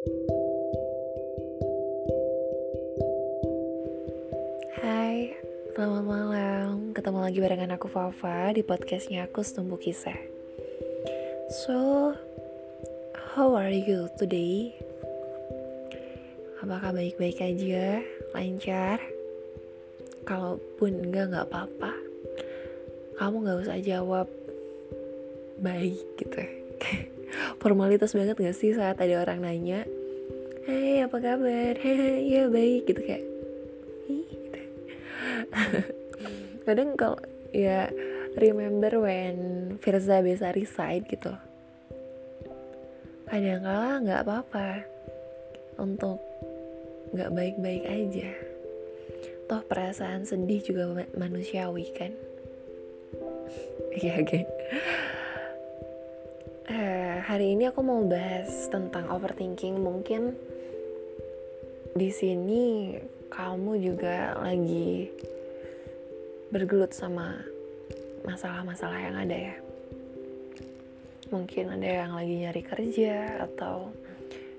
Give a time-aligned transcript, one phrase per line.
[0.00, 0.16] Hai,
[5.76, 6.96] selamat malam.
[6.96, 10.16] Ketemu lagi barengan aku Fafa di podcastnya aku Setumbu Kisah.
[11.52, 12.16] So,
[13.36, 14.72] how are you today?
[16.64, 18.00] Apakah baik-baik aja?
[18.32, 19.04] Lancar?
[20.24, 21.92] Kalaupun enggak, nggak apa-apa.
[23.20, 24.32] Kamu nggak usah jawab
[25.60, 26.40] baik gitu.
[27.62, 29.86] Formalitas banget gak sih saat ada orang nanya,
[30.66, 31.74] Hei apa kabar?
[31.78, 33.24] Hei ya baik gitu kayak
[34.06, 34.60] gitu.
[36.66, 37.18] Kadang kalau
[37.50, 37.90] ya
[38.38, 39.36] remember when
[39.82, 41.34] Firza Besari side gitu
[43.30, 44.68] kadang kala nggak apa-apa
[45.78, 46.18] untuk
[47.14, 48.30] nggak baik-baik aja
[49.46, 52.10] toh perasaan sedih juga manusiawi kan
[54.02, 54.42] iya oke okay.
[56.70, 59.82] Uh, hari ini aku mau bahas tentang overthinking.
[59.82, 60.34] Mungkin
[61.98, 62.94] di sini
[63.30, 65.10] kamu juga lagi
[66.54, 67.34] bergelut sama
[68.22, 69.56] masalah-masalah yang ada ya.
[71.30, 73.94] Mungkin ada yang lagi nyari kerja atau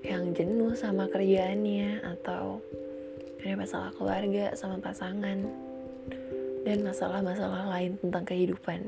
[0.02, 2.58] yang jenuh sama kerjaannya atau
[3.42, 5.44] ada masalah keluarga sama pasangan
[6.62, 8.80] dan masalah-masalah lain tentang kehidupan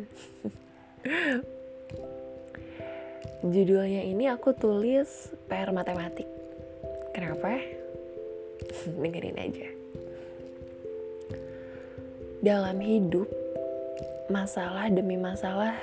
[3.44, 6.28] judulnya ini aku tulis PR matematik
[7.12, 7.60] kenapa?
[9.02, 9.68] dengerin aja
[12.40, 13.28] dalam hidup
[14.32, 15.76] masalah demi masalah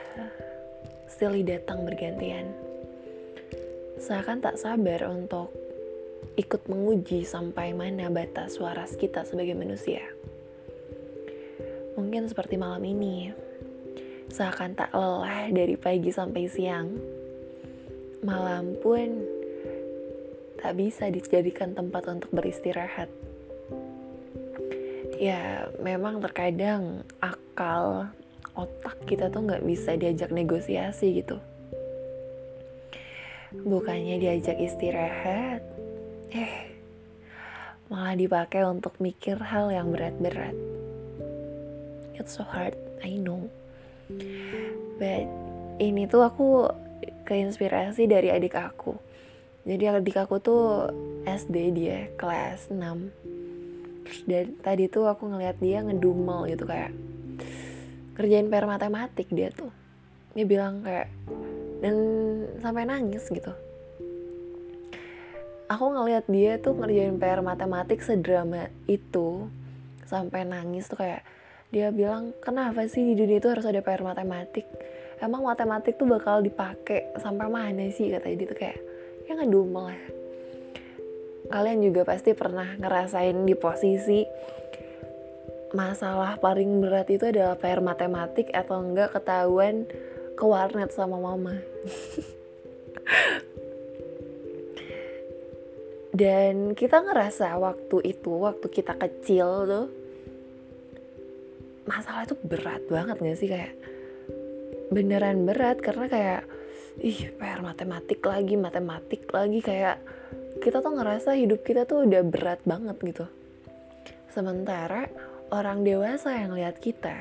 [1.12, 2.50] silih datang bergantian.
[4.02, 5.54] Seakan tak sabar untuk
[6.34, 10.02] ikut menguji sampai mana batas waras kita sebagai manusia.
[11.94, 13.30] Mungkin seperti malam ini,
[14.34, 17.21] seakan tak lelah dari pagi sampai siang.
[18.22, 19.26] Malam pun
[20.62, 23.10] tak bisa dijadikan tempat untuk beristirahat.
[25.18, 28.14] Ya, memang terkadang akal
[28.54, 31.42] otak kita tuh nggak bisa diajak negosiasi gitu.
[33.52, 35.66] Bukannya diajak istirahat
[36.32, 36.72] eh
[37.92, 40.56] malah dipakai untuk mikir hal yang berat-berat.
[42.16, 43.50] It's so hard I know.
[45.02, 45.26] But
[45.82, 46.70] ini tuh aku
[47.32, 49.00] keinspirasi dari adik aku.
[49.64, 50.92] Jadi adik aku tuh
[51.24, 56.92] SD dia kelas 6 dan tadi tuh aku ngeliat dia ngedumel gitu kayak
[58.20, 59.72] kerjain PR matematik dia tuh.
[60.36, 61.08] Dia bilang kayak
[61.80, 61.96] dan
[62.60, 63.56] sampai nangis gitu.
[65.72, 69.48] Aku ngelihat dia tuh ngerjain PR matematik sedrama itu
[70.04, 71.24] sampai nangis tuh kayak
[71.72, 74.68] dia bilang kenapa sih di dunia itu harus ada PR matematik
[75.22, 78.80] emang matematik tuh bakal dipakai sampai mana sih katanya dia tuh kayak
[79.30, 80.02] ya ngedumel lah
[81.52, 84.26] kalian juga pasti pernah ngerasain di posisi
[85.72, 89.88] masalah paling berat itu adalah PR matematik atau enggak ketahuan
[90.36, 91.56] ke warnet sama mama.
[96.12, 99.88] Dan kita ngerasa waktu itu, waktu kita kecil tuh,
[101.88, 103.72] masalah itu berat banget gak sih kayak
[104.92, 106.42] beneran berat karena kayak
[107.00, 110.04] ih PR matematik lagi, matematik lagi kayak
[110.60, 113.26] kita tuh ngerasa hidup kita tuh udah berat banget gitu.
[114.28, 115.08] Sementara
[115.50, 117.16] orang dewasa yang lihat kita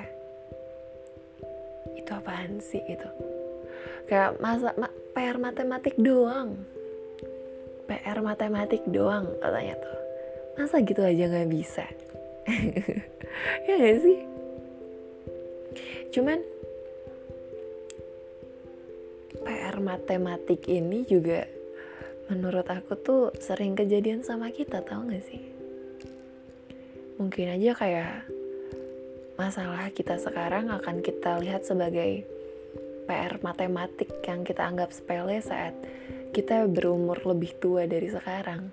[1.95, 3.07] itu apaan sih gitu?
[4.11, 6.59] Kayak masa ma, PR matematik doang.
[7.87, 9.99] PR matematik doang katanya tuh.
[10.59, 11.87] Masa gitu aja nggak bisa?
[13.65, 14.19] Ya gak sih?
[16.11, 16.43] Cuman
[19.81, 21.49] matematik ini juga
[22.29, 25.43] menurut aku tuh sering kejadian sama kita tau gak sih
[27.19, 28.29] mungkin aja kayak
[29.41, 32.29] masalah kita sekarang akan kita lihat sebagai
[33.09, 35.75] PR matematik yang kita anggap sepele saat
[36.31, 38.71] kita berumur lebih tua dari sekarang.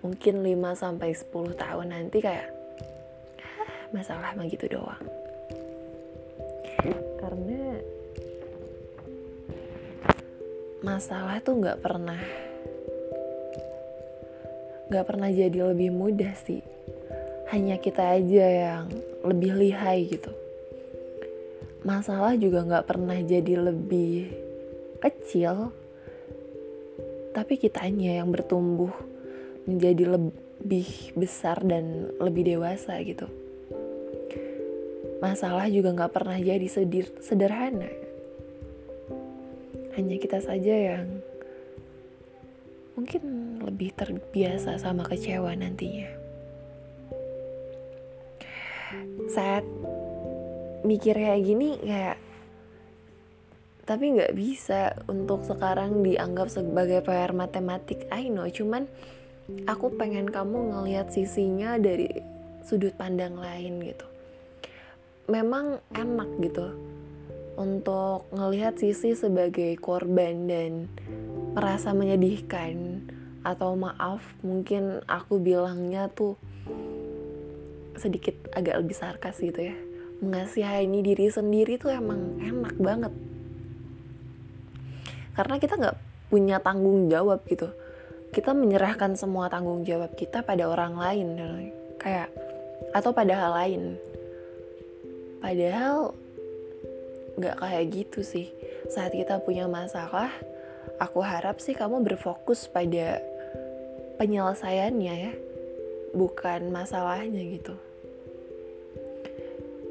[0.00, 2.48] Mungkin 5 sampai 10 tahun nanti kayak
[3.44, 5.25] ah, masalah mah gitu doang.
[10.86, 12.22] Masalah tuh nggak pernah
[14.86, 16.62] nggak pernah jadi lebih mudah sih
[17.50, 18.86] hanya kita aja yang
[19.22, 20.30] lebih lihai gitu.
[21.86, 24.34] Masalah juga nggak pernah jadi lebih
[24.98, 25.70] kecil,
[27.30, 28.90] tapi kitanya yang bertumbuh
[29.66, 33.30] menjadi lebih besar dan lebih dewasa gitu.
[35.22, 36.66] Masalah juga nggak pernah jadi
[37.22, 38.05] sederhana.
[39.96, 41.24] Hanya kita saja yang
[42.96, 46.08] mungkin lebih terbiasa sama kecewa nantinya.
[49.32, 49.64] Saat
[50.84, 52.16] mikir kayak gini kayak
[53.86, 58.04] tapi nggak bisa untuk sekarang dianggap sebagai PR matematik.
[58.12, 58.84] I know cuman
[59.64, 62.10] aku pengen kamu ngelihat sisinya dari
[62.66, 64.06] sudut pandang lain gitu.
[65.30, 66.95] Memang enak gitu
[67.56, 70.92] untuk ngelihat sisi sebagai korban dan
[71.56, 73.00] merasa menyedihkan
[73.40, 76.36] atau maaf mungkin aku bilangnya tuh
[77.96, 79.76] sedikit agak lebih sarkas gitu ya.
[80.20, 83.12] Mengasihani diri sendiri tuh emang enak banget.
[85.32, 85.96] Karena kita nggak
[86.28, 87.72] punya tanggung jawab gitu.
[88.32, 91.28] Kita menyerahkan semua tanggung jawab kita pada orang lain
[91.96, 92.28] kayak
[92.92, 93.82] atau pada hal lain.
[95.40, 96.12] Padahal
[97.36, 98.50] nggak kayak gitu sih.
[98.88, 100.32] Saat kita punya masalah
[100.96, 103.20] aku harap sih kamu berfokus pada
[104.16, 105.32] penyelesaiannya ya
[106.16, 107.76] bukan masalahnya gitu.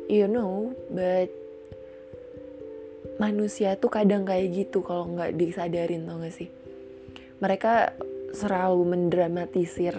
[0.10, 1.30] You know but
[3.22, 6.50] manusia tuh kadang kayak gitu kalau nggak disadarin tau gak sih?
[7.40, 7.96] Mereka
[8.36, 9.96] selalu mendramatisir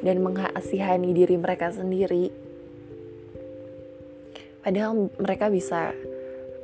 [0.00, 2.30] dan mengasihani diri mereka sendiri.
[4.60, 5.90] Padahal mereka bisa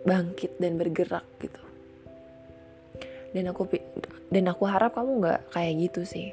[0.06, 1.62] bangkit dan bergerak gitu.
[3.34, 3.68] Dan aku
[4.30, 6.30] dan aku harap kamu nggak kayak gitu sih.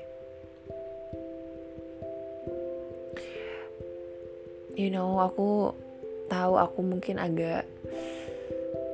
[4.73, 5.73] You know aku
[6.29, 7.65] tahu aku mungkin agak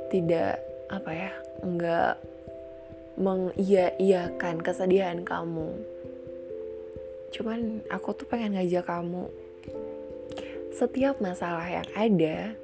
[0.10, 0.60] tidak
[0.90, 1.32] apa ya
[1.62, 2.16] enggak
[3.20, 5.76] mengiya-iyakan kesedihan kamu.
[7.36, 9.28] Cuman aku tuh pengen ngajak kamu
[10.74, 12.56] setiap masalah yang ada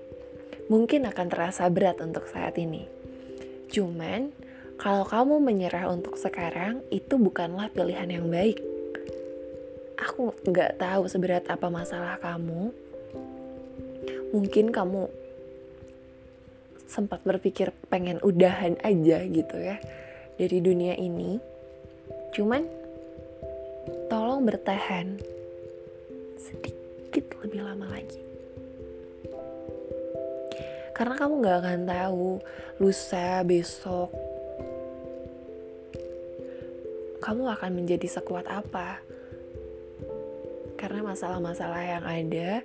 [0.71, 2.85] mungkin akan terasa berat untuk saat ini
[3.69, 4.33] cuman
[4.75, 8.59] kalau kamu menyerah untuk sekarang itu bukanlah pilihan yang baik
[9.95, 12.73] aku nggak tahu seberat apa masalah kamu
[14.35, 15.07] mungkin kamu
[16.85, 19.81] sempat berpikir pengen udahan aja gitu ya
[20.37, 21.39] dari dunia ini.
[22.35, 22.63] Cuman
[24.11, 25.17] tolong bertahan
[26.37, 28.21] sedikit lebih lama lagi.
[30.95, 32.29] Karena kamu gak akan tahu
[32.79, 34.09] lusa besok
[37.25, 39.01] kamu akan menjadi sekuat apa.
[40.77, 42.61] Karena masalah-masalah yang ada,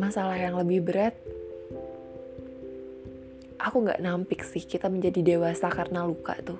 [0.00, 1.12] masalah yang lebih berat
[3.60, 6.58] aku nggak nampik sih kita menjadi dewasa karena luka tuh.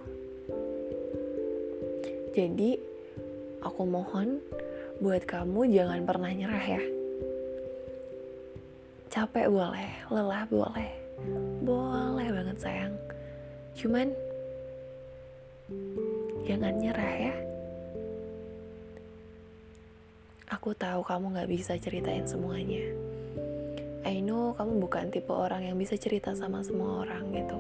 [2.37, 2.77] Jadi
[3.65, 4.39] aku mohon
[5.01, 6.83] buat kamu jangan pernah nyerah ya.
[9.11, 10.91] Capek boleh, lelah boleh,
[11.67, 12.95] boleh banget sayang.
[13.75, 14.09] Cuman
[16.47, 17.35] jangan nyerah ya.
[20.51, 22.83] Aku tahu kamu gak bisa ceritain semuanya
[24.01, 27.59] I know kamu bukan tipe orang yang bisa cerita sama semua orang gitu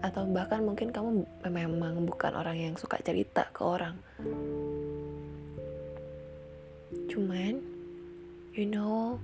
[0.00, 3.98] atau bahkan mungkin kamu memang bukan orang yang suka cerita ke orang
[7.10, 7.58] cuman
[8.54, 9.18] you know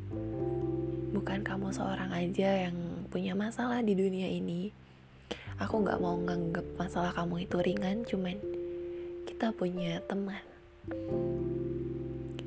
[1.14, 2.76] bukan kamu seorang aja yang
[3.12, 4.72] punya masalah di dunia ini
[5.62, 8.36] aku nggak mau nganggep masalah kamu itu ringan cuman
[9.26, 10.42] kita punya teman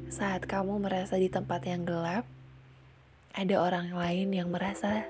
[0.10, 2.26] saat kamu merasa di tempat yang gelap
[3.40, 5.06] ada orang lain yang merasa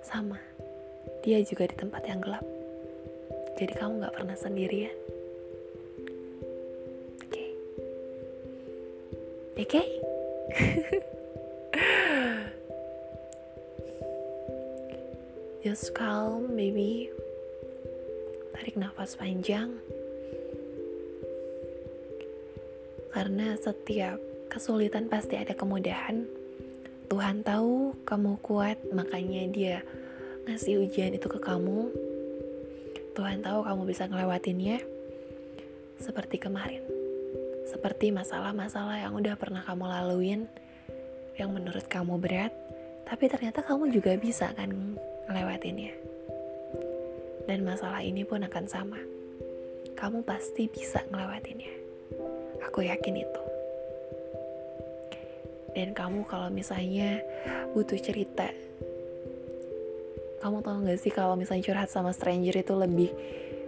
[0.00, 0.38] sama.
[1.26, 2.46] Dia juga di tempat yang gelap.
[3.58, 4.96] Jadi kamu gak pernah sendirian.
[7.20, 7.28] Oke.
[7.28, 7.48] Okay.
[9.58, 9.64] Oke?
[9.66, 9.86] Okay?
[15.66, 17.10] Just calm, baby.
[18.54, 19.74] Tarik nafas panjang.
[23.10, 24.14] Karena setiap
[24.46, 26.22] kesulitan pasti ada kemudahan
[27.10, 29.76] Tuhan tahu kamu kuat, makanya Dia
[30.46, 31.90] ngasih ujian itu ke kamu.
[33.18, 34.78] Tuhan tahu kamu bisa ngelewatinnya
[35.98, 36.86] seperti kemarin.
[37.66, 40.46] Seperti masalah-masalah yang udah pernah kamu laluin
[41.34, 42.54] yang menurut kamu berat,
[43.02, 44.94] tapi ternyata kamu juga bisa kan
[45.26, 45.94] ngelewatinnya.
[47.46, 48.98] Dan masalah ini pun akan sama.
[49.94, 51.72] Kamu pasti bisa ngelewatinnya.
[52.66, 53.46] Aku yakin itu
[55.76, 57.20] dan kamu kalau misalnya
[57.76, 58.48] butuh cerita
[60.40, 63.12] kamu tahu gak sih kalau misalnya curhat sama stranger itu lebih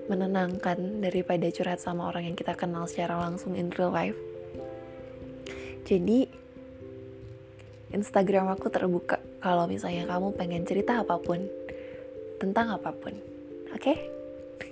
[0.08, 4.16] menenangkan daripada curhat sama orang yang kita kenal secara langsung in real life
[5.84, 6.32] jadi
[7.92, 11.44] Instagram aku terbuka kalau misalnya kamu pengen cerita apa pun
[12.38, 13.14] tentang apa pun
[13.70, 13.98] oke okay?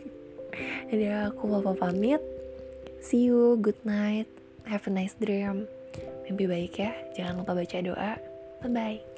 [0.90, 2.22] jadi aku mau pamit
[3.06, 4.26] See you, good night,
[4.66, 5.70] have a nice dream.
[6.26, 8.18] Mimpi baik ya, jangan lupa baca doa.
[8.66, 9.15] Bye-bye.